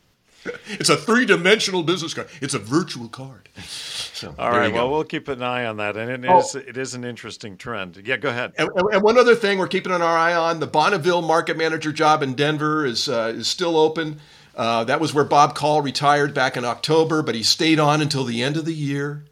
It's 0.67 0.89
a 0.89 0.97
three 0.97 1.25
dimensional 1.25 1.83
business 1.83 2.13
card. 2.13 2.27
It's 2.41 2.53
a 2.53 2.59
virtual 2.59 3.07
card. 3.09 3.49
So, 3.63 4.33
All 4.39 4.51
there 4.51 4.61
right. 4.61 4.69
you 4.69 4.75
Well, 4.75 4.89
we'll 4.89 5.03
keep 5.03 5.27
an 5.27 5.43
eye 5.43 5.65
on 5.65 5.77
that, 5.77 5.97
and 5.97 6.25
it 6.25 6.29
Oh. 6.29 6.39
is 6.39 6.55
it 6.55 6.77
is 6.77 6.93
an 6.95 7.03
interesting 7.03 7.57
trend. 7.57 8.01
Yeah, 8.05 8.17
go 8.17 8.29
ahead. 8.29 8.53
And, 8.57 8.69
and- 8.75 8.93
and 8.93 9.01
one 9.03 9.17
other 9.17 9.35
thing 9.35 9.57
we're 9.59 9.67
keeping 9.67 9.91
an 9.91 10.01
eye 10.01 10.33
on: 10.33 10.59
the 10.59 10.67
Bonneville 10.67 11.21
market 11.21 11.57
manager 11.57 11.91
job 11.91 12.23
in 12.23 12.33
Denver 12.33 12.85
is 12.85 13.07
uh, 13.07 13.33
is 13.35 13.47
still 13.47 13.77
open. 13.77 14.19
Uh, 14.55 14.83
that 14.83 14.99
was 14.99 15.13
where 15.13 15.23
Bob 15.23 15.55
Call 15.55 15.81
retired 15.81 16.33
back 16.33 16.57
in 16.57 16.65
October, 16.65 17.21
but 17.21 17.35
he 17.35 17.43
stayed 17.43 17.79
on 17.79 18.01
until 18.01 18.23
the 18.25 18.43
end 18.43 18.57
of 18.57 18.65
the 18.65 18.73
year. 18.73 19.23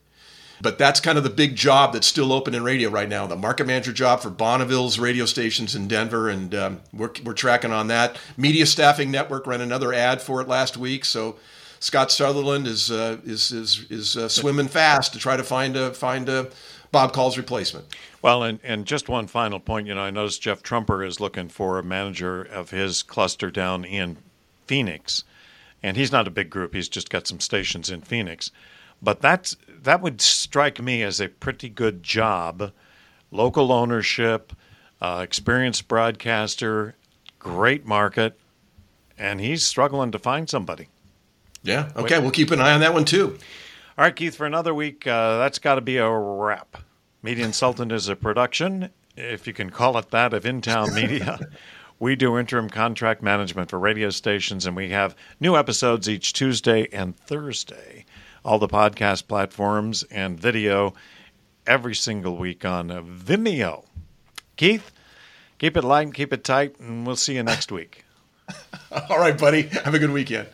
But 0.62 0.78
that's 0.78 1.00
kind 1.00 1.18
of 1.18 1.24
the 1.24 1.30
big 1.30 1.56
job 1.56 1.94
that's 1.94 2.08
still 2.08 2.34
open 2.34 2.54
in 2.54 2.64
radio 2.64 2.90
right 2.90 3.08
now: 3.08 3.28
the 3.28 3.36
market 3.36 3.68
manager 3.68 3.94
job 3.94 4.22
for 4.22 4.30
Bonneville's 4.30 5.00
radio 5.00 5.26
stations 5.26 5.76
in 5.76 5.88
Denver, 5.88 6.30
and 6.30 6.54
um, 6.54 6.82
we're 6.94 7.12
we're 7.24 7.34
tracking 7.34 7.72
on 7.72 7.88
that. 7.88 8.18
Media 8.38 8.66
Staffing 8.66 9.12
Network 9.12 9.48
ran 9.48 9.62
another 9.62 9.94
ad 9.94 10.22
for 10.22 10.42
it 10.42 10.48
last 10.48 10.78
week, 10.78 11.06
so 11.06 11.38
Scott 11.80 12.12
Sutherland 12.12 12.68
is 12.68 12.92
uh, 12.92 13.18
is 13.24 13.52
is 13.52 13.86
is 13.90 14.18
uh, 14.18 14.28
swimming 14.28 14.68
fast 14.68 15.14
to 15.14 15.20
try 15.20 15.38
to 15.38 15.44
find 15.44 15.78
a 15.78 15.94
find 15.94 16.28
a 16.28 16.50
Bob 16.92 17.14
Call's 17.14 17.38
replacement. 17.38 17.86
Well, 18.22 18.44
and, 18.44 18.60
and 18.64 18.86
just 18.86 19.08
one 19.08 19.28
final 19.28 19.60
point. 19.60 19.88
You 19.88 19.96
know, 19.96 20.02
I 20.02 20.10
noticed 20.10 20.42
Jeff 20.42 20.62
Trumper 20.62 21.04
is 21.04 21.20
looking 21.20 21.48
for 21.50 21.80
a 21.80 21.84
manager 21.84 22.42
of 22.42 22.72
his 22.72 23.04
cluster 23.04 23.50
down 23.50 23.86
in 23.86 24.18
Phoenix, 24.68 25.24
and 25.82 25.96
he's 25.96 26.12
not 26.12 26.28
a 26.28 26.32
big 26.32 26.50
group. 26.50 26.74
He's 26.74 26.90
just 26.90 27.10
got 27.10 27.28
some 27.28 27.40
stations 27.40 27.90
in 27.90 28.02
Phoenix, 28.02 28.52
but 29.02 29.22
that's 29.22 29.56
that 29.84 30.02
would 30.02 30.22
strike 30.22 30.82
me 30.82 31.04
as 31.04 31.20
a 31.20 31.30
pretty 31.30 31.70
good 31.70 32.04
job. 32.04 32.72
Local 33.32 33.72
ownership, 33.72 34.54
uh, 35.02 35.22
experienced 35.24 35.88
broadcaster, 35.88 36.96
great 37.38 37.86
market, 37.86 38.38
and 39.18 39.40
he's 39.40 39.66
struggling 39.66 40.12
to 40.12 40.20
find 40.20 40.50
somebody. 40.50 40.88
Yeah. 41.64 41.90
Okay. 41.96 42.20
We'll 42.20 42.32
keep 42.32 42.52
an 42.52 42.60
eye 42.62 42.74
on 42.74 42.80
that 42.82 42.94
one 42.94 43.06
too. 43.06 43.38
All 43.98 44.06
right, 44.06 44.16
Keith, 44.16 44.36
for 44.36 44.46
another 44.46 44.74
week, 44.74 45.06
uh, 45.06 45.38
that's 45.38 45.60
got 45.60 45.76
to 45.76 45.82
be 45.82 45.98
a 45.98 46.10
wrap. 46.10 46.78
Media 47.22 47.44
Consultant 47.44 47.92
is 47.92 48.08
a 48.08 48.16
production, 48.16 48.90
if 49.18 49.46
you 49.46 49.52
can 49.52 49.70
call 49.70 49.98
it 49.98 50.10
that, 50.12 50.34
of 50.34 50.46
In 50.46 50.62
Town 50.62 50.94
Media. 50.96 51.38
we 52.00 52.16
do 52.16 52.38
interim 52.38 52.70
contract 52.70 53.22
management 53.22 53.70
for 53.70 53.78
radio 53.78 54.10
stations, 54.10 54.66
and 54.66 54.74
we 54.74 54.90
have 54.90 55.18
new 55.42 55.58
episodes 55.58 56.08
each 56.08 56.32
Tuesday 56.32 56.88
and 56.94 57.18
Thursday. 57.18 58.06
All 58.44 58.60
the 58.60 58.68
podcast 58.68 59.28
platforms 59.28 60.04
and 60.04 60.40
video 60.40 60.94
every 61.68 61.96
single 61.96 62.38
week 62.38 62.64
on 62.66 62.90
Vimeo. 62.90 63.86
Keith, 64.56 64.92
keep 65.58 65.76
it 65.78 65.84
light 65.84 66.04
and 66.04 66.14
keep 66.14 66.34
it 66.34 66.44
tight, 66.44 66.80
and 66.80 67.06
we'll 67.06 67.16
see 67.16 67.36
you 67.36 67.44
next 67.44 67.72
week. 67.72 68.06
All 69.10 69.20
right, 69.20 69.38
buddy. 69.38 69.64
Have 69.64 69.94
a 69.94 70.00
good 70.00 70.12
weekend. 70.12 70.48